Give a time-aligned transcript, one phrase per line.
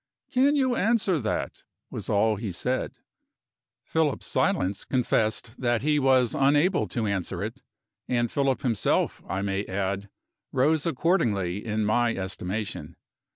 [0.31, 2.97] "Can you answer that?" was all he said.
[3.83, 7.61] Philip's silence confessed that he was unable to answer it
[8.07, 10.09] and Philip himself, I may add,
[10.51, 12.95] rose accordingly in my estimation.